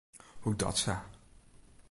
[0.45, 0.95] Hoedatsa?